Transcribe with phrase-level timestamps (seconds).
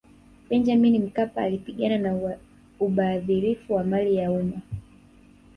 [0.49, 2.37] benjamini mkapa alipigana na
[2.79, 4.61] ubadhirifu wa mali ya umma